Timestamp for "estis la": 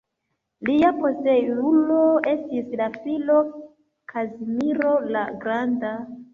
2.33-2.89